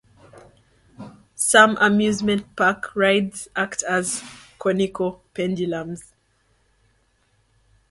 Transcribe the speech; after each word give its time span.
Some 1.35 1.77
amusement 1.77 2.55
park 2.55 2.95
rides 2.95 3.47
act 3.55 3.83
as 3.83 4.23
conical 4.57 5.21
pendulums. 5.35 6.11